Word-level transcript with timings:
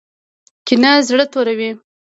کینه 0.67 0.91
زړه 1.07 1.25
توروي 1.31 1.69